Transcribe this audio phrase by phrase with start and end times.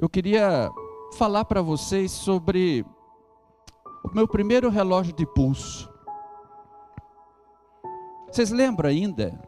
[0.00, 0.70] eu queria
[1.12, 2.86] falar para vocês sobre
[4.02, 5.90] o meu primeiro relógio de pulso.
[8.26, 9.38] Vocês lembram ainda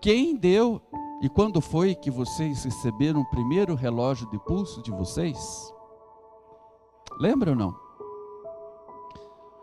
[0.00, 0.80] quem deu
[1.20, 5.36] e quando foi que vocês receberam o primeiro relógio de pulso de vocês?
[7.18, 7.76] Lembram ou não?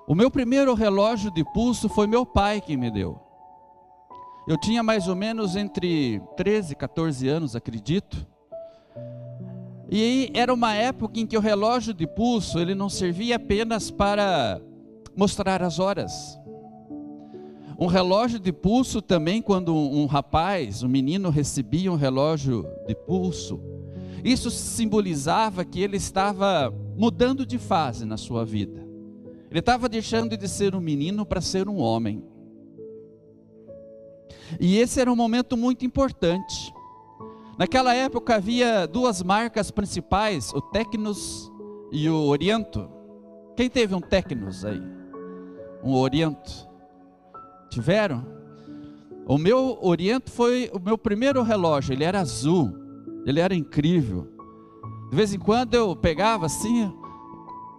[0.06, 3.18] O meu primeiro relógio de pulso foi meu pai que me deu.
[4.46, 8.35] Eu tinha mais ou menos entre 13 e 14 anos, acredito.
[9.90, 13.92] E aí era uma época em que o relógio de pulso, ele não servia apenas
[13.92, 14.60] para
[15.16, 16.40] mostrar as horas.
[17.78, 23.60] Um relógio de pulso também, quando um rapaz, um menino recebia um relógio de pulso,
[24.24, 28.84] isso simbolizava que ele estava mudando de fase na sua vida.
[29.52, 32.24] Ele estava deixando de ser um menino para ser um homem.
[34.60, 36.74] E esse era um momento muito importante.
[37.58, 41.50] Naquela época havia duas marcas principais, o Tecnos
[41.90, 42.90] e o Oriento.
[43.56, 44.82] Quem teve um Tecnos aí?
[45.82, 46.68] Um Oriento?
[47.70, 48.26] Tiveram?
[49.26, 52.74] O meu Oriento foi o meu primeiro relógio, ele era azul,
[53.26, 54.28] ele era incrível.
[55.10, 56.94] De vez em quando eu pegava assim,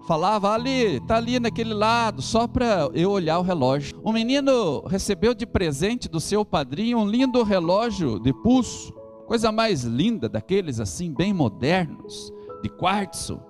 [0.08, 4.00] falava ali, tá ali naquele lado, só para eu olhar o relógio.
[4.02, 8.96] O menino recebeu de presente do seu padrinho um lindo relógio de pulso
[9.26, 12.32] coisa mais linda daqueles assim, bem modernos,
[12.62, 13.40] de quartzo,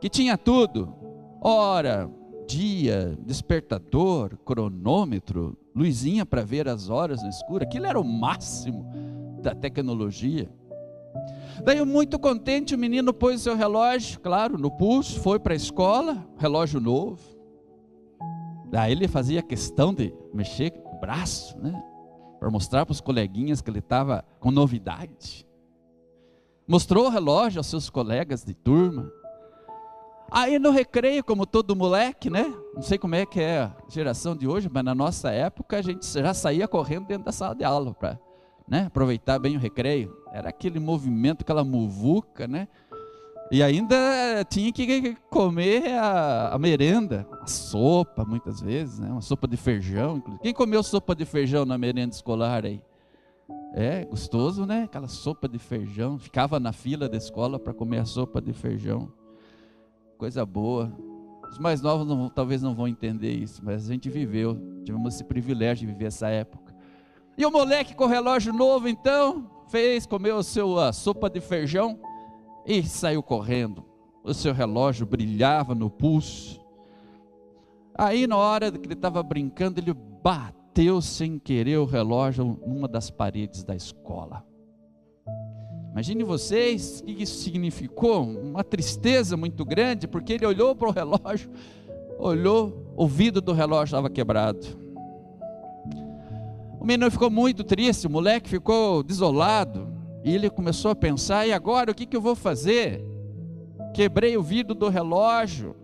[0.00, 0.92] que tinha tudo:
[1.40, 2.10] hora,
[2.48, 7.64] dia, despertador, cronômetro, luzinha para ver as horas no escuro.
[7.64, 8.84] Aquilo era o máximo
[9.40, 10.50] da tecnologia.
[11.64, 16.26] Daí, muito contente, o menino pôs seu relógio, claro, no pulso, foi para a escola,
[16.38, 17.20] relógio novo.
[18.70, 21.78] Daí ele fazia questão de mexer com o braço, né?
[22.42, 25.46] Para mostrar para os coleguinhas que ele estava com novidade.
[26.66, 29.08] Mostrou o relógio aos seus colegas de turma.
[30.28, 32.52] Aí no recreio, como todo moleque, né?
[32.74, 35.82] Não sei como é que é a geração de hoje, mas na nossa época a
[35.82, 38.18] gente já saía correndo dentro da sala de aula para
[38.66, 40.12] né, aproveitar bem o recreio.
[40.32, 42.66] Era aquele movimento, aquela muvuca, né?
[43.52, 49.10] E ainda tinha que comer a, a, merenda, a sopa, muitas vezes, né?
[49.10, 50.16] uma sopa de feijão.
[50.16, 50.42] Inclusive.
[50.42, 52.82] Quem comeu sopa de feijão na merenda escolar aí?
[53.74, 54.84] É, gostoso, né?
[54.84, 56.18] Aquela sopa de feijão.
[56.18, 59.12] Ficava na fila da escola para comer a sopa de feijão.
[60.16, 60.90] Coisa boa.
[61.50, 64.56] Os mais novos não, talvez não vão entender isso, mas a gente viveu.
[64.82, 66.74] Tivemos esse privilégio de viver essa época.
[67.36, 72.00] E o moleque com o relógio novo, então, fez, comeu a sua sopa de feijão
[72.66, 73.84] e saiu correndo.
[74.24, 76.60] O seu relógio brilhava no pulso.
[77.94, 83.10] Aí, na hora que ele estava brincando, ele bateu sem querer o relógio numa das
[83.10, 84.46] paredes da escola.
[85.92, 90.90] Imagine vocês o que isso significou, uma tristeza muito grande, porque ele olhou para o
[90.90, 91.50] relógio,
[92.18, 94.66] olhou, o vidro do relógio estava quebrado.
[96.80, 99.91] O menino ficou muito triste, o moleque ficou desolado.
[100.24, 103.04] E ele começou a pensar: e agora o que, que eu vou fazer?
[103.94, 105.76] Quebrei o vidro do relógio.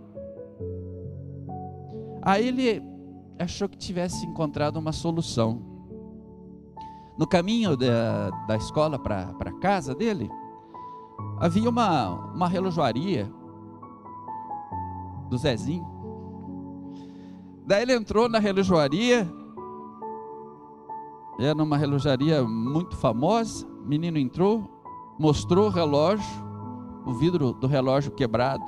[2.23, 2.83] Aí ele
[3.39, 5.63] achou que tivesse encontrado uma solução.
[7.19, 10.31] No caminho da, da escola para a casa dele,
[11.41, 13.31] havia uma, uma relojoaria
[15.29, 15.87] do Zezinho.
[17.67, 19.29] Daí ele entrou na relojoaria,
[21.39, 24.69] era uma relojaria muito famosa, menino entrou,
[25.19, 26.27] mostrou o relógio,
[27.07, 28.65] o vidro do relógio quebrado,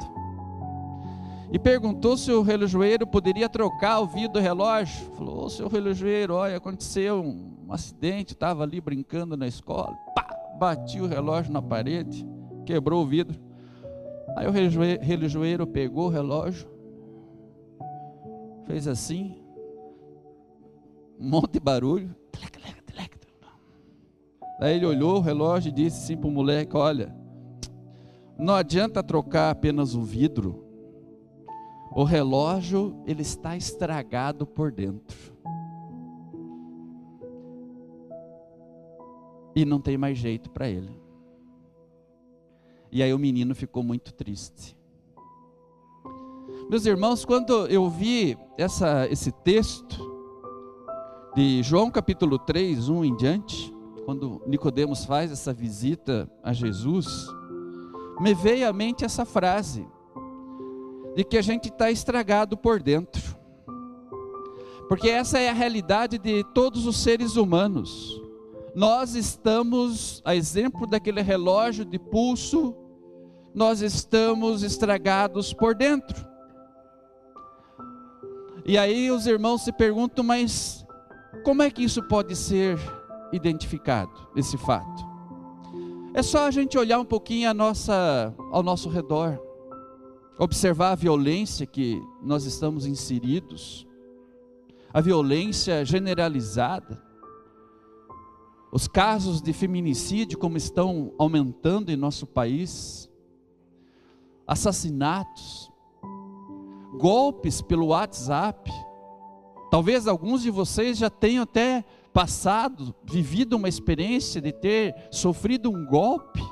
[1.53, 5.11] e perguntou se o relojoeiro poderia trocar o vidro do relógio.
[5.17, 10.27] Falou: Ô seu relojoeiro, olha, aconteceu um, acidente, estava ali brincando na escola, pá,
[10.59, 12.27] bati o relógio na parede,
[12.65, 13.39] quebrou o vidro.
[14.37, 16.69] Aí o relojoeiro pegou o relógio,
[18.65, 19.43] fez assim,
[21.19, 22.15] um monte de barulho,
[24.61, 27.17] Daí ele olhou o relógio e disse assim para o moleque: Olha,
[28.39, 30.63] não adianta trocar apenas o vidro,
[31.91, 35.17] o relógio ele está estragado por dentro.
[39.57, 40.93] E não tem mais jeito para ele.
[42.93, 44.77] E aí o menino ficou muito triste.
[46.69, 50.09] Meus irmãos, quando eu vi essa, esse texto
[51.35, 53.80] de João capítulo 3, 1 em diante,
[54.11, 57.29] quando Nicodemos faz essa visita a Jesus,
[58.19, 59.87] me veio à mente essa frase
[61.15, 63.23] de que a gente está estragado por dentro.
[64.89, 68.21] Porque essa é a realidade de todos os seres humanos.
[68.75, 72.75] Nós estamos, a exemplo daquele relógio de pulso,
[73.55, 76.27] nós estamos estragados por dentro.
[78.67, 80.85] E aí os irmãos se perguntam, mas
[81.45, 82.77] como é que isso pode ser
[83.33, 85.11] identificado, esse fato?
[86.13, 89.41] É só a gente olhar um pouquinho nossa, ao nosso redor,
[90.39, 93.87] observar a violência que nós estamos inseridos,
[94.93, 97.01] a violência generalizada,
[98.73, 103.09] os casos de feminicídio como estão aumentando em nosso país,
[104.47, 105.71] assassinatos,
[106.99, 108.71] golpes pelo WhatsApp.
[109.71, 115.85] Talvez alguns de vocês já tenham até passado, vivido uma experiência de ter sofrido um
[115.87, 116.43] golpe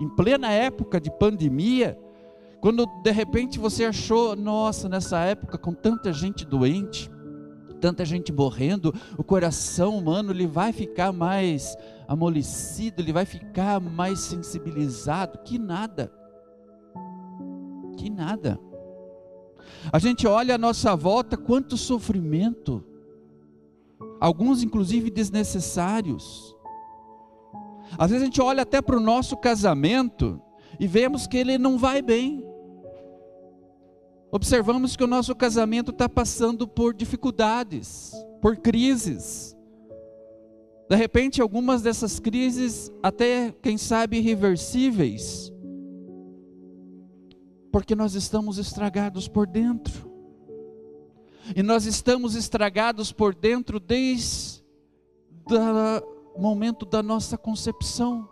[0.00, 1.98] em plena época de pandemia,
[2.60, 7.10] quando de repente você achou, nossa, nessa época com tanta gente doente,
[7.80, 11.76] tanta gente morrendo, o coração humano ele vai ficar mais
[12.06, 16.12] amolecido, ele vai ficar mais sensibilizado, que nada.
[17.96, 18.58] Que nada.
[19.92, 22.84] A gente olha à nossa volta, quanto sofrimento,
[24.20, 26.56] alguns inclusive desnecessários.
[27.96, 30.40] Às vezes a gente olha até para o nosso casamento
[30.78, 32.44] e vemos que ele não vai bem.
[34.30, 38.12] Observamos que o nosso casamento está passando por dificuldades,
[38.42, 39.56] por crises.
[40.88, 45.52] De repente, algumas dessas crises, até quem sabe irreversíveis,
[47.70, 50.07] porque nós estamos estragados por dentro.
[51.54, 54.62] E nós estamos estragados por dentro desde
[56.36, 58.28] o momento da nossa concepção.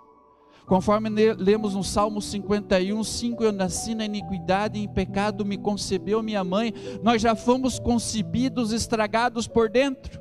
[0.66, 6.42] Conforme lemos no Salmo 51, 5, eu nasci na iniquidade em pecado me concebeu minha
[6.42, 6.74] mãe.
[7.02, 10.20] Nós já fomos concebidos estragados por dentro.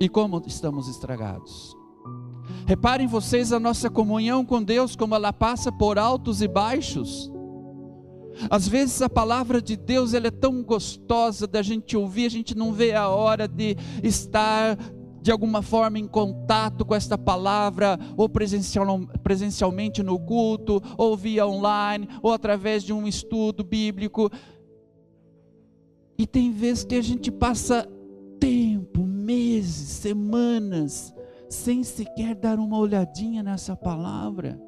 [0.00, 1.76] E como estamos estragados?
[2.66, 7.31] Reparem vocês a nossa comunhão com Deus, como ela passa por altos e baixos.
[8.50, 12.56] Às vezes a palavra de Deus ela é tão gostosa da gente ouvir, a gente
[12.56, 14.76] não vê a hora de estar
[15.22, 21.46] de alguma forma em contato com esta palavra, ou presencial, presencialmente no culto, ou via
[21.46, 24.28] online, ou através de um estudo bíblico.
[26.18, 27.88] E tem vezes que a gente passa
[28.40, 31.14] tempo, meses, semanas,
[31.48, 34.60] sem sequer dar uma olhadinha nessa palavra.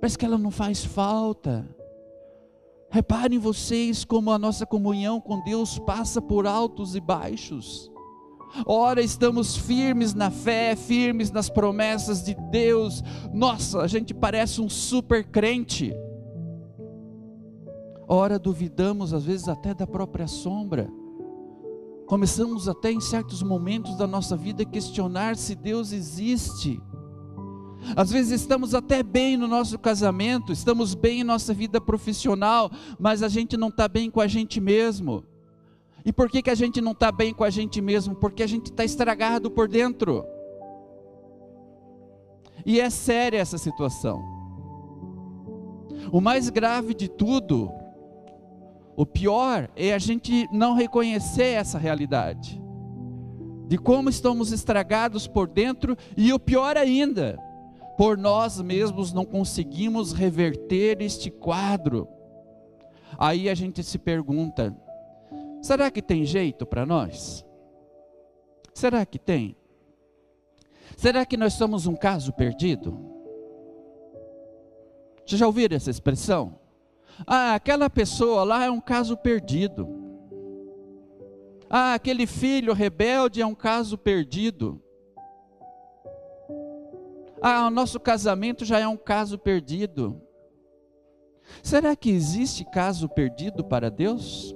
[0.00, 1.68] Parece que ela não faz falta.
[2.96, 7.92] Reparem vocês como a nossa comunhão com Deus passa por altos e baixos.
[8.64, 13.04] Ora, estamos firmes na fé, firmes nas promessas de Deus.
[13.34, 15.92] Nossa, a gente parece um super crente.
[18.08, 20.90] Ora, duvidamos às vezes até da própria sombra.
[22.06, 26.80] Começamos até em certos momentos da nossa vida a questionar se Deus existe.
[27.94, 33.22] Às vezes estamos até bem no nosso casamento, estamos bem em nossa vida profissional, mas
[33.22, 35.24] a gente não está bem com a gente mesmo.
[36.04, 38.14] E por que, que a gente não está bem com a gente mesmo?
[38.14, 40.24] Porque a gente está estragado por dentro.
[42.64, 44.24] E é séria essa situação.
[46.12, 47.70] O mais grave de tudo,
[48.96, 52.62] o pior, é a gente não reconhecer essa realidade.
[53.66, 57.36] De como estamos estragados por dentro, e o pior ainda,
[57.96, 62.08] por nós mesmos não conseguimos reverter este quadro.
[63.18, 64.76] Aí a gente se pergunta:
[65.62, 67.44] Será que tem jeito para nós?
[68.74, 69.56] Será que tem?
[70.96, 72.98] Será que nós somos um caso perdido?
[75.24, 76.58] Vocês já ouviram essa expressão?
[77.26, 79.88] Ah, aquela pessoa lá é um caso perdido.
[81.68, 84.80] Ah, aquele filho rebelde é um caso perdido.
[87.40, 90.20] Ah, o nosso casamento já é um caso perdido.
[91.62, 94.54] Será que existe caso perdido para Deus?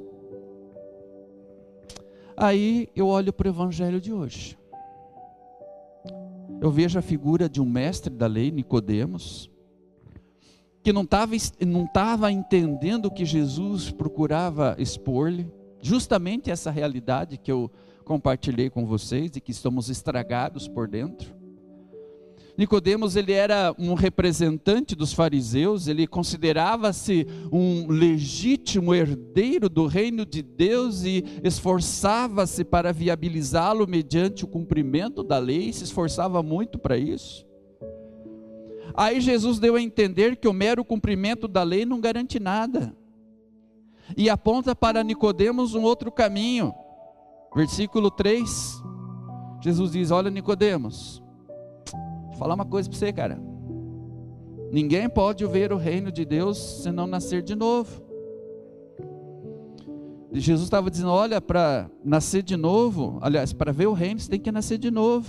[2.37, 4.59] Aí eu olho para o evangelho de hoje.
[6.61, 9.51] Eu vejo a figura de um mestre da lei, Nicodemos,
[10.83, 11.35] que não estava
[11.67, 17.71] não tava entendendo o que Jesus procurava expor-lhe, justamente essa realidade que eu
[18.05, 21.40] compartilhei com vocês, de que estamos estragados por dentro.
[22.61, 30.43] Nicodemos ele era um representante dos fariseus, ele considerava-se um legítimo herdeiro do reino de
[30.43, 37.47] Deus e esforçava-se para viabilizá-lo mediante o cumprimento da lei, se esforçava muito para isso.
[38.93, 42.95] Aí Jesus deu a entender que o mero cumprimento da lei não garante nada.
[44.15, 46.75] E aponta para Nicodemos um outro caminho.
[47.57, 48.83] Versículo 3.
[49.63, 51.23] Jesus diz: "Olha Nicodemos,
[52.41, 53.39] falar uma coisa para você, cara.
[54.73, 58.03] Ninguém pode ver o reino de Deus se não nascer de novo.
[60.33, 64.41] Jesus estava dizendo: olha, para nascer de novo, aliás, para ver o reino, você tem
[64.41, 65.29] que nascer de novo.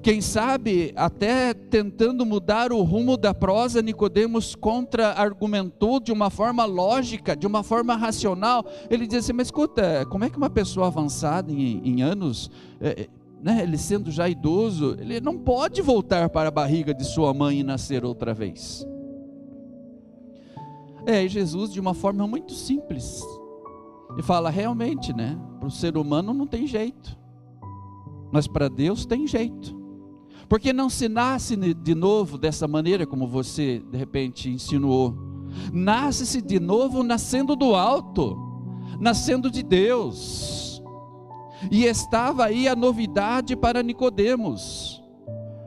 [0.00, 7.34] Quem sabe até tentando mudar o rumo da prosa, Nicodemos contra-argumentou de uma forma lógica,
[7.34, 8.64] de uma forma racional.
[8.88, 12.48] Ele dizia assim: mas escuta, como é que uma pessoa avançada em, em anos,
[12.80, 13.08] é,
[13.44, 17.60] né, ele sendo já idoso, ele não pode voltar para a barriga de sua mãe
[17.60, 18.86] e nascer outra vez?
[21.04, 23.22] É, e Jesus, de uma forma muito simples,
[24.16, 25.38] e fala: realmente, né?
[25.58, 27.18] Para o ser humano não tem jeito,
[28.32, 29.78] mas para Deus tem jeito.
[30.48, 35.14] Porque não se nasce de novo dessa maneira como você de repente insinuou.
[35.70, 38.38] Nasce-se de novo nascendo do alto,
[38.98, 40.63] nascendo de Deus.
[41.70, 45.02] E estava aí a novidade para Nicodemos.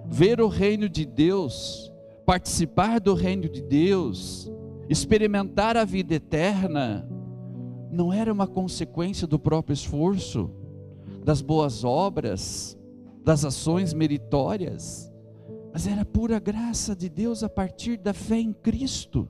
[0.06, 1.92] Ver o reino de Deus,
[2.26, 4.50] participar do reino de Deus,
[4.90, 7.08] experimentar a vida eterna,
[7.92, 10.50] não era uma consequência do próprio esforço,
[11.24, 12.78] das boas obras,
[13.24, 15.12] das ações meritórias,
[15.74, 19.30] mas era pura graça de Deus a partir da fé em Cristo.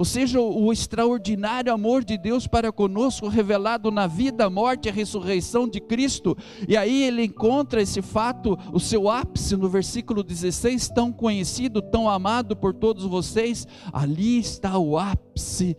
[0.00, 5.68] Ou seja, o extraordinário amor de Deus para conosco, revelado na vida, morte e ressurreição
[5.68, 6.34] de Cristo.
[6.66, 12.08] E aí ele encontra esse fato, o seu ápice no versículo 16, tão conhecido, tão
[12.08, 13.68] amado por todos vocês.
[13.92, 15.76] Ali está o ápice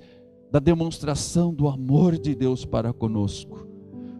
[0.51, 3.65] da demonstração do amor de Deus para conosco.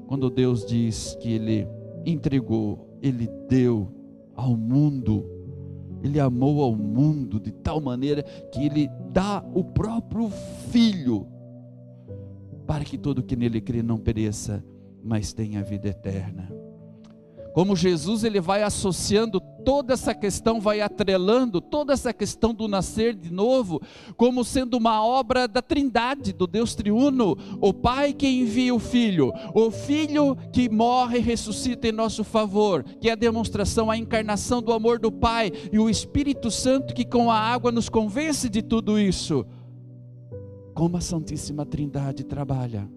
[0.08, 1.67] Quando Deus diz que Ele
[2.08, 3.88] entregou, ele deu
[4.36, 5.24] ao mundo.
[6.03, 10.30] Ele amou ao mundo de tal maneira que ele dá o próprio
[10.72, 11.27] filho
[12.65, 14.63] para que todo que nele crê não pereça,
[15.03, 16.61] mas tenha vida eterna.
[17.53, 23.13] Como Jesus ele vai associando toda essa questão, vai atrelando toda essa questão do nascer
[23.13, 23.81] de novo,
[24.15, 29.34] como sendo uma obra da Trindade, do Deus triuno, o Pai que envia o Filho,
[29.53, 34.62] o Filho que morre e ressuscita em nosso favor, que é a demonstração, a encarnação
[34.62, 38.62] do amor do Pai, e o Espírito Santo que com a água nos convence de
[38.62, 39.46] tudo isso.
[40.74, 42.89] Como a Santíssima Trindade trabalha.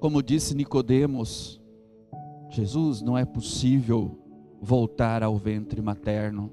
[0.00, 1.60] Como disse Nicodemos,
[2.56, 4.18] Jesus, não é possível
[4.60, 6.52] voltar ao ventre materno.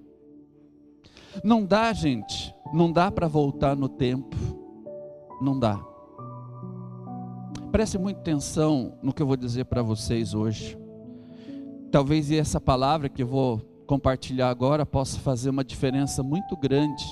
[1.44, 4.36] Não dá, gente, não dá para voltar no tempo.
[5.42, 5.82] Não dá.
[7.72, 10.78] Preste muita atenção no que eu vou dizer para vocês hoje.
[11.90, 17.04] Talvez essa palavra que eu vou compartilhar agora possa fazer uma diferença muito grande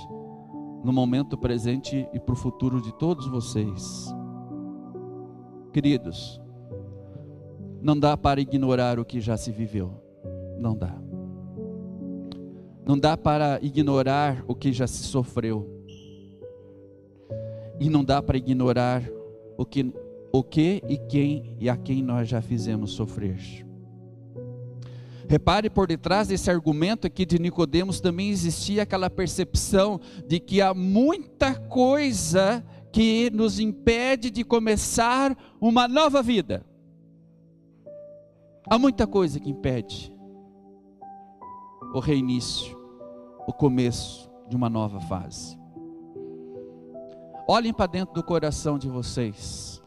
[0.84, 4.14] no momento presente e para o futuro de todos vocês.
[5.72, 6.42] Queridos,
[7.82, 9.92] não dá para ignorar o que já se viveu.
[10.60, 10.96] Não dá.
[12.86, 15.68] Não dá para ignorar o que já se sofreu.
[17.80, 19.04] E não dá para ignorar
[19.58, 19.92] o que,
[20.32, 23.40] o que e quem e a quem nós já fizemos sofrer.
[25.28, 30.74] Repare por detrás desse argumento aqui de Nicodemos também existia aquela percepção de que há
[30.74, 36.66] muita coisa que nos impede de começar uma nova vida.
[38.72, 40.16] Há muita coisa que impede
[41.94, 42.74] o reinício,
[43.46, 45.60] o começo de uma nova fase.
[47.46, 49.84] Olhem para dentro do coração de vocês.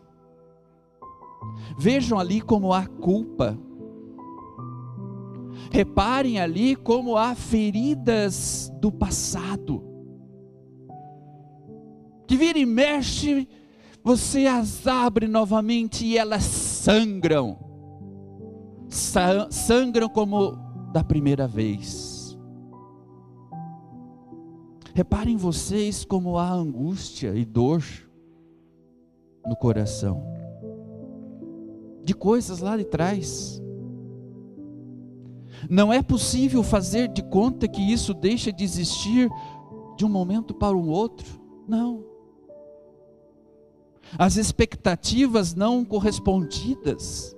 [1.79, 3.59] Vejam ali como há culpa.
[5.73, 9.83] Reparem ali como há feridas do passado.
[12.26, 13.49] Que vira e mexe,
[14.03, 17.73] você as abre novamente e elas sangram
[18.95, 20.53] sangram como
[20.93, 22.39] da primeira vez.
[24.95, 27.83] Reparem vocês como há angústia e dor
[29.45, 30.25] no coração,
[32.05, 33.61] de coisas lá de trás.
[35.69, 39.29] Não é possível fazer de conta que isso deixa de existir
[39.97, 41.41] de um momento para o outro.
[41.67, 42.05] Não.
[44.17, 47.34] As expectativas não correspondidas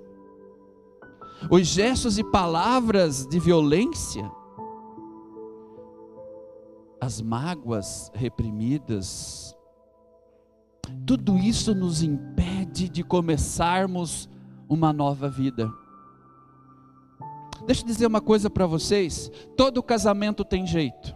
[1.49, 4.29] os gestos e palavras de violência,
[6.99, 9.55] as mágoas reprimidas,
[11.05, 14.29] tudo isso nos impede de começarmos
[14.67, 15.71] uma nova vida.
[17.65, 21.15] Deixa eu dizer uma coisa para vocês: todo casamento tem jeito.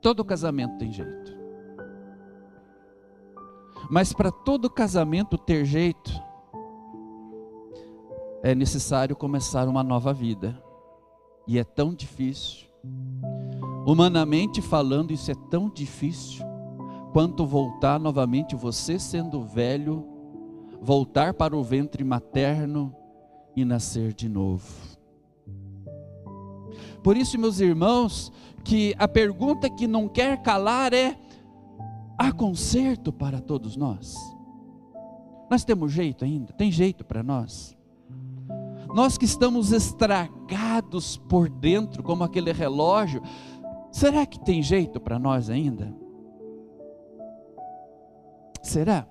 [0.00, 1.36] Todo casamento tem jeito.
[3.90, 6.10] Mas para todo casamento ter jeito,
[8.46, 10.56] é necessário começar uma nova vida.
[11.48, 12.68] E é tão difícil.
[13.84, 16.46] Humanamente falando, isso é tão difícil
[17.12, 20.06] quanto voltar novamente, você sendo velho,
[20.80, 22.94] voltar para o ventre materno
[23.56, 24.72] e nascer de novo.
[27.02, 28.30] Por isso, meus irmãos,
[28.62, 31.18] que a pergunta que não quer calar é:
[32.16, 34.14] há conserto para todos nós?
[35.50, 36.52] Nós temos jeito ainda?
[36.52, 37.75] Tem jeito para nós?
[38.96, 43.20] Nós que estamos estragados por dentro, como aquele relógio,
[43.92, 45.94] será que tem jeito para nós ainda?
[48.62, 49.06] Será?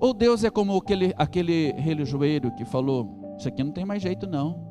[0.00, 1.74] Ou Deus é como aquele, aquele
[2.56, 4.66] que falou: Isso aqui não tem mais jeito, não.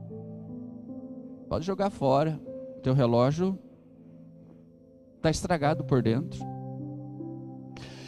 [1.47, 2.41] Pode jogar fora.
[2.81, 3.59] Teu relógio
[5.17, 6.50] está estragado por dentro.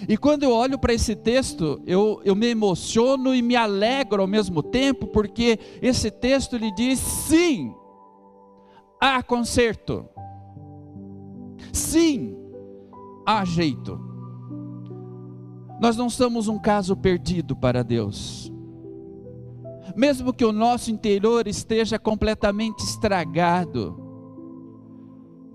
[0.07, 4.27] E quando eu olho para esse texto, eu, eu me emociono e me alegro ao
[4.27, 7.73] mesmo tempo, porque esse texto lhe diz: sim,
[8.99, 10.05] há conserto.
[11.71, 12.35] Sim,
[13.25, 13.99] há jeito.
[15.79, 18.51] Nós não somos um caso perdido para Deus.
[19.95, 23.99] Mesmo que o nosso interior esteja completamente estragado,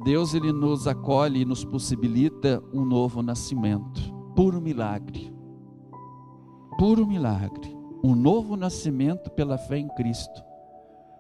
[0.05, 4.17] Deus ele nos acolhe e nos possibilita um novo nascimento.
[4.38, 5.33] Puro milagre.
[6.78, 7.76] Puro milagre.
[8.04, 10.45] Um novo nascimento pela fé em Cristo,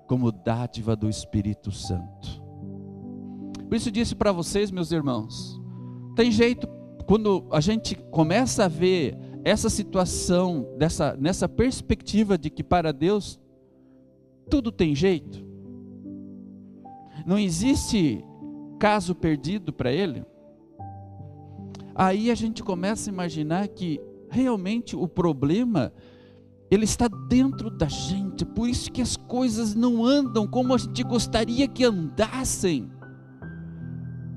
[0.06, 2.40] como dádiva do Espírito Santo.
[3.68, 5.60] Por isso disse para vocês, meus irmãos,
[6.14, 6.68] tem jeito,
[7.08, 13.36] quando a gente começa a ver essa situação, dessa, nessa perspectiva de que para Deus
[14.48, 15.44] tudo tem jeito,
[17.26, 18.24] não existe
[18.78, 20.24] caso perdido para Ele,
[21.98, 24.00] aí a gente começa a imaginar que
[24.30, 25.92] realmente o problema
[26.70, 31.02] ele está dentro da gente, por isso que as coisas não andam como a gente
[31.02, 32.88] gostaria que andassem.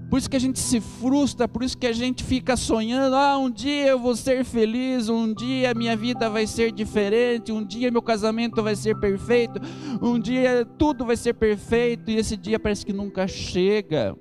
[0.09, 3.37] Por isso que a gente se frustra, por isso que a gente fica sonhando: ah,
[3.37, 7.91] um dia eu vou ser feliz, um dia minha vida vai ser diferente, um dia
[7.91, 9.61] meu casamento vai ser perfeito,
[10.01, 14.17] um dia tudo vai ser perfeito, e esse dia parece que nunca chega.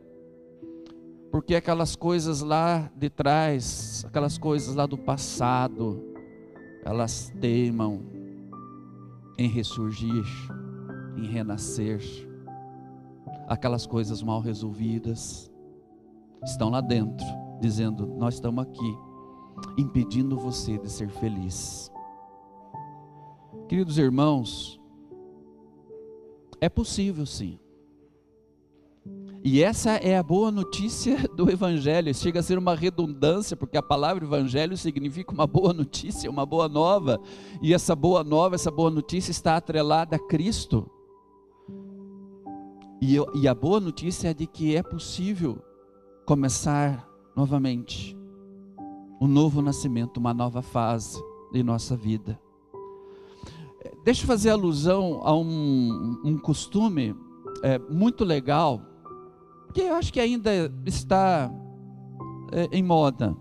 [1.31, 6.03] Porque aquelas coisas lá de trás, aquelas coisas lá do passado,
[6.85, 8.01] elas teimam
[9.39, 10.25] em ressurgir,
[11.17, 12.01] em renascer.
[13.49, 15.51] Aquelas coisas mal resolvidas,
[16.45, 17.27] estão lá dentro,
[17.61, 18.99] dizendo: Nós estamos aqui,
[19.79, 21.91] impedindo você de ser feliz.
[23.69, 24.81] Queridos irmãos,
[26.61, 27.59] é possível sim.
[29.43, 32.15] E essa é a boa notícia do Evangelho.
[32.15, 36.69] Chega a ser uma redundância, porque a palavra Evangelho significa uma boa notícia, uma boa
[36.69, 37.19] nova.
[37.63, 40.91] E essa boa nova, essa boa notícia está atrelada a Cristo.
[43.01, 45.59] E, eu, e a boa notícia é de que é possível
[46.27, 48.15] começar novamente
[49.21, 51.19] um novo nascimento, uma nova fase
[51.51, 52.39] de nossa vida.
[54.05, 57.15] Deixa eu fazer alusão a um, um costume
[57.63, 58.81] é, muito legal,
[59.73, 60.51] que eu acho que ainda
[60.85, 61.51] está
[62.53, 63.37] é, em moda,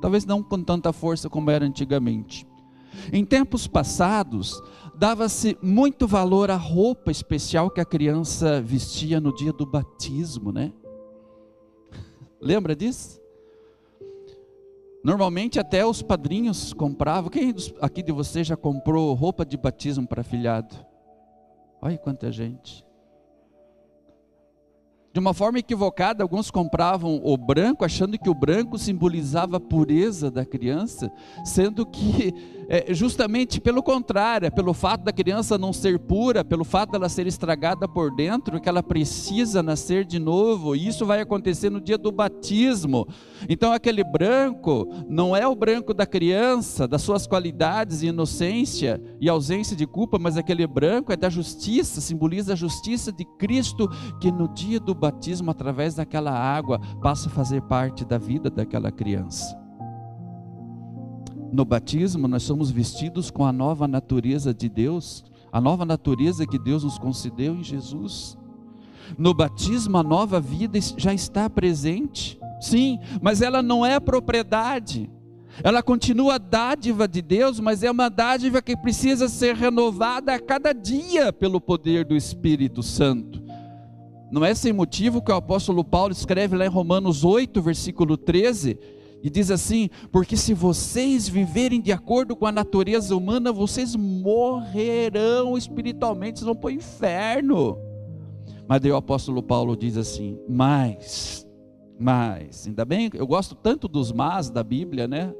[0.00, 2.46] talvez não com tanta força como era antigamente.
[3.12, 4.60] Em tempos passados,
[4.94, 10.72] dava-se muito valor à roupa especial que a criança vestia no dia do batismo, né?
[12.40, 13.20] Lembra disso?
[15.02, 17.30] Normalmente até os padrinhos compravam.
[17.30, 20.76] Quem aqui de vocês já comprou roupa de batismo para filhado?
[21.80, 22.84] Olha quanta gente.
[25.12, 30.30] De uma forma equivocada, alguns compravam o branco, achando que o branco simbolizava a pureza
[30.30, 31.10] da criança,
[31.44, 32.32] sendo que
[32.72, 37.08] é justamente pelo contrário, é pelo fato da criança não ser pura, pelo fato dela
[37.08, 41.80] ser estragada por dentro, que ela precisa nascer de novo, e isso vai acontecer no
[41.80, 43.08] dia do batismo.
[43.48, 49.28] Então, aquele branco não é o branco da criança, das suas qualidades e inocência e
[49.28, 53.88] ausência de culpa, mas aquele branco é da justiça, simboliza a justiça de Cristo,
[54.20, 58.92] que no dia do batismo, através daquela água, passa a fazer parte da vida daquela
[58.92, 59.58] criança.
[61.52, 66.58] No batismo, nós somos vestidos com a nova natureza de Deus, a nova natureza que
[66.58, 68.38] Deus nos concedeu em Jesus.
[69.18, 75.10] No batismo, a nova vida já está presente, sim, mas ela não é propriedade.
[75.64, 80.38] Ela continua a dádiva de Deus, mas é uma dádiva que precisa ser renovada a
[80.38, 83.42] cada dia pelo poder do Espírito Santo.
[84.30, 88.78] Não é sem motivo que o apóstolo Paulo escreve lá em Romanos 8, versículo 13,
[89.22, 95.56] E diz assim: porque se vocês viverem de acordo com a natureza humana, vocês morrerão
[95.56, 97.78] espiritualmente, vocês vão para o inferno.
[98.68, 101.46] Mas daí o apóstolo Paulo diz assim: mas,
[101.98, 105.34] mas, ainda bem, eu gosto tanto dos mas da Bíblia, né?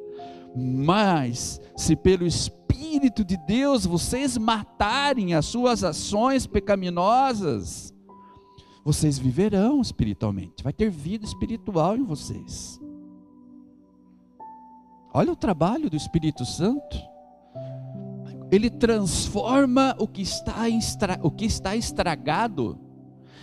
[0.54, 7.94] Mas, se pelo Espírito de Deus vocês matarem as suas ações pecaminosas,
[8.84, 12.79] vocês viverão espiritualmente, vai ter vida espiritual em vocês.
[15.12, 16.98] Olha o trabalho do Espírito Santo.
[18.50, 21.18] Ele transforma o que está, estra...
[21.22, 22.78] o que está estragado,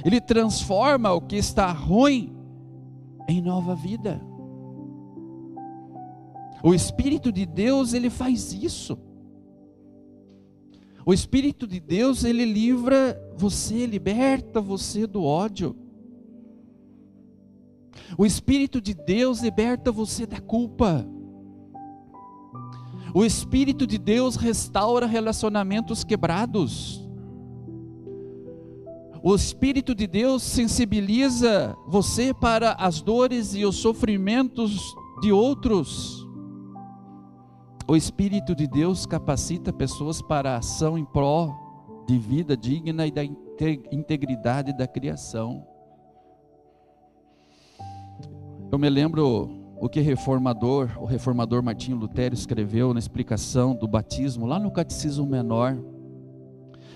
[0.05, 2.35] ele transforma o que está ruim
[3.27, 4.21] em nova vida.
[6.63, 8.97] O Espírito de Deus, ele faz isso.
[11.05, 15.75] O Espírito de Deus, ele livra você, liberta você do ódio.
[18.17, 21.07] O Espírito de Deus liberta você da culpa.
[23.13, 27.05] O Espírito de Deus restaura relacionamentos quebrados.
[29.23, 36.25] O Espírito de Deus sensibiliza você para as dores e os sofrimentos de outros.
[37.87, 41.53] O Espírito de Deus capacita pessoas para a ação em pró
[42.07, 45.65] de vida digna e da integridade da criação.
[48.71, 54.45] Eu me lembro o que reformador, o reformador Martinho Lutero escreveu na explicação do batismo
[54.45, 55.77] lá no Catecismo Menor,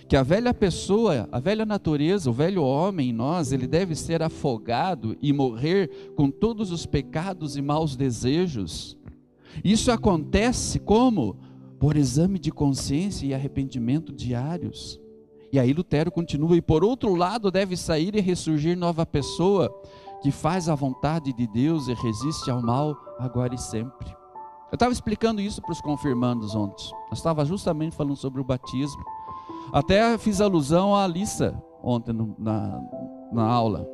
[0.08, 4.22] que a velha pessoa, a velha natureza, o velho homem em nós, ele deve ser
[4.22, 8.98] afogado e morrer com todos os pecados e maus desejos
[9.64, 11.38] isso acontece como?
[11.80, 15.00] Por exame de consciência e arrependimento diários.
[15.52, 19.70] E aí Lutero continua, e por outro lado deve sair e ressurgir nova pessoa,
[20.22, 24.10] que faz a vontade de Deus e resiste ao mal agora e sempre.
[24.72, 26.90] Eu estava explicando isso para os confirmandos ontem.
[27.10, 29.04] Eu estava justamente falando sobre o batismo.
[29.74, 32.80] Até fiz alusão à Alissa ontem no, na,
[33.32, 33.88] na aula.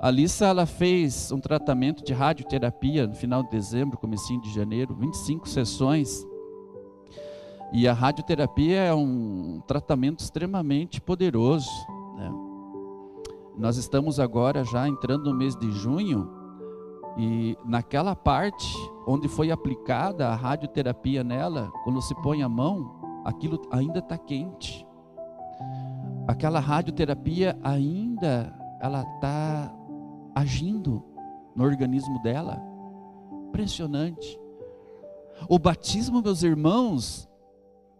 [0.00, 4.94] A Alissa ela fez um tratamento de radioterapia no final de dezembro, comecinho de janeiro,
[4.94, 6.26] 25 sessões.
[7.72, 11.70] E a radioterapia é um tratamento extremamente poderoso.
[12.16, 12.45] Né?
[13.56, 16.30] Nós estamos agora já entrando no mês de junho
[17.16, 23.60] e naquela parte onde foi aplicada a radioterapia nela, quando se põe a mão, aquilo
[23.70, 24.86] ainda está quente.
[26.28, 29.74] Aquela radioterapia ainda ela está
[30.34, 31.02] agindo
[31.54, 32.60] no organismo dela.
[33.48, 34.38] Impressionante.
[35.48, 37.26] O batismo, meus irmãos,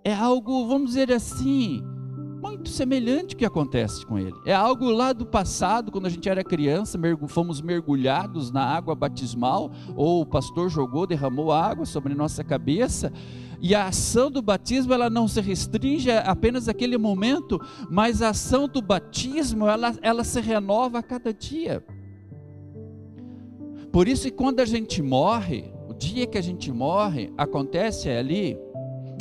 [0.05, 1.83] é algo, vamos dizer assim,
[2.47, 4.35] muito semelhante ao que acontece com ele.
[4.45, 9.71] É algo lá do passado, quando a gente era criança, fomos mergulhados na água batismal,
[9.95, 13.13] ou o pastor jogou, derramou água sobre nossa cabeça.
[13.61, 18.69] E a ação do batismo, ela não se restringe apenas àquele momento, mas a ação
[18.69, 21.85] do batismo, ela, ela se renova a cada dia.
[23.91, 28.59] Por isso que quando a gente morre, o dia que a gente morre, acontece ali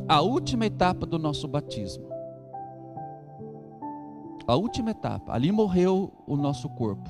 [0.07, 2.14] a última etapa do nosso batismo.
[4.47, 5.33] A última etapa.
[5.33, 7.09] Ali morreu o nosso corpo,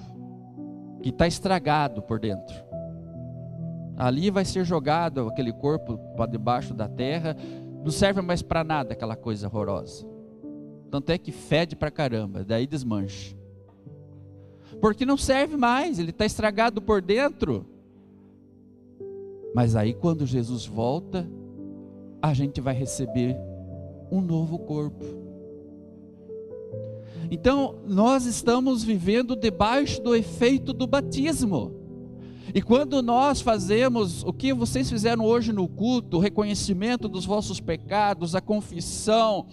[1.02, 2.56] que está estragado por dentro.
[3.98, 7.36] Ali vai ser jogado aquele corpo para debaixo da terra.
[7.84, 10.06] Não serve mais para nada aquela coisa horrorosa.
[10.90, 13.36] Tanto é que fede para caramba, daí desmanche
[14.80, 17.66] porque não serve mais, ele está estragado por dentro.
[19.54, 21.28] Mas aí, quando Jesus volta,
[22.22, 23.38] a gente vai receber
[24.12, 25.04] um novo corpo.
[27.32, 31.74] Então, nós estamos vivendo debaixo do efeito do batismo.
[32.54, 37.60] E quando nós fazemos o que vocês fizeram hoje no culto, o reconhecimento dos vossos
[37.60, 39.48] pecados, a confissão,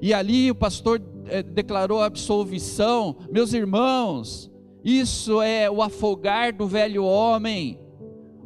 [0.00, 4.50] e ali o pastor é, declarou a absolvição, meus irmãos,
[4.82, 7.78] isso é o afogar do velho homem,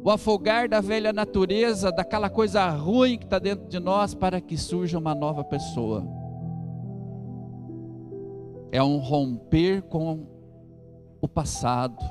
[0.03, 4.57] o afogar da velha natureza, daquela coisa ruim que está dentro de nós, para que
[4.57, 6.05] surja uma nova pessoa.
[8.75, 10.27] É um romper com
[11.21, 12.03] o passado,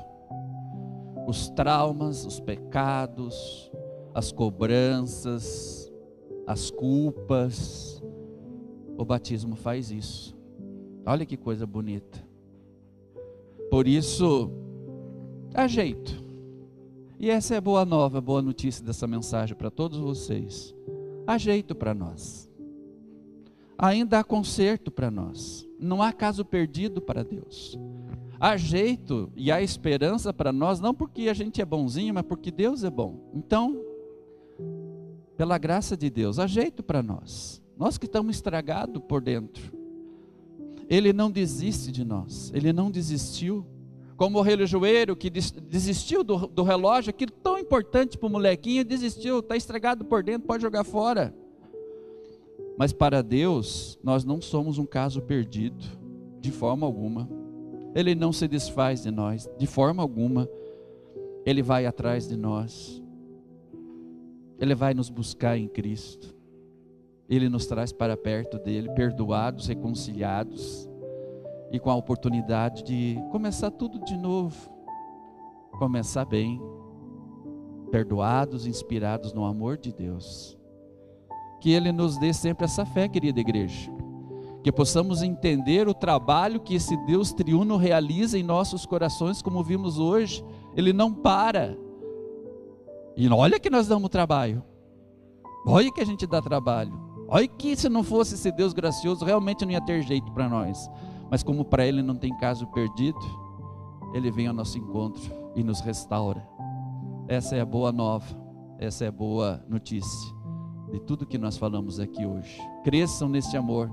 [1.27, 3.71] os traumas, os pecados,
[4.15, 5.93] as cobranças,
[6.47, 8.03] as culpas.
[8.97, 10.35] O batismo faz isso.
[11.05, 12.27] Olha que coisa bonita.
[13.69, 14.49] Por isso,
[15.51, 16.19] dá jeito.
[17.19, 20.73] E essa é a boa nova, a boa notícia dessa mensagem para todos vocês.
[21.27, 22.49] Há jeito para nós.
[23.77, 25.63] Ainda há conserto para nós.
[25.85, 27.77] Não há caso perdido para Deus.
[28.39, 32.51] Há jeito e há esperança para nós, não porque a gente é bonzinho, mas porque
[32.51, 33.29] Deus é bom.
[33.33, 33.79] Então,
[35.37, 37.61] pela graça de Deus, há jeito para nós.
[37.77, 39.71] Nós que estamos estragados por dentro.
[40.89, 43.65] Ele não desiste de nós, ele não desistiu.
[44.17, 49.39] Como o relojoeiro que desistiu do, do relógio, aquilo tão importante para o molequinho, desistiu,
[49.39, 51.35] está estragado por dentro, pode jogar fora.
[52.77, 55.85] Mas para Deus, nós não somos um caso perdido,
[56.41, 57.29] de forma alguma.
[57.95, 60.49] Ele não se desfaz de nós, de forma alguma.
[61.45, 63.01] Ele vai atrás de nós.
[64.59, 66.35] Ele vai nos buscar em Cristo.
[67.29, 70.89] Ele nos traz para perto dele, perdoados, reconciliados
[71.71, 74.69] e com a oportunidade de começar tudo de novo.
[75.79, 76.61] Começar bem,
[77.91, 80.57] perdoados, inspirados no amor de Deus.
[81.65, 83.91] Que Ele nos dê sempre essa fé, querida igreja
[84.61, 89.99] que possamos entender o trabalho que esse Deus triuno realiza em nossos corações, como vimos
[89.99, 90.43] hoje,
[90.75, 91.75] ele não para.
[93.15, 94.63] E olha que nós damos trabalho.
[95.67, 96.93] Olha que a gente dá trabalho.
[97.27, 100.87] Olha que se não fosse esse Deus gracioso, realmente não ia ter jeito para nós.
[101.29, 103.19] Mas como para ele não tem caso perdido,
[104.15, 106.47] ele vem ao nosso encontro e nos restaura.
[107.27, 108.35] Essa é a boa nova,
[108.79, 110.44] essa é a boa notícia
[110.91, 112.59] de tudo que nós falamos aqui hoje.
[112.83, 113.89] Cresçam nesse amor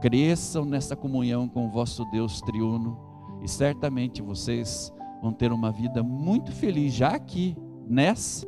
[0.00, 2.98] cresçam nessa comunhão com o vosso Deus triuno
[3.42, 8.46] e certamente vocês vão ter uma vida muito feliz já aqui, nessa,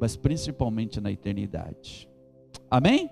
[0.00, 2.08] mas principalmente na eternidade.
[2.70, 3.10] Amém?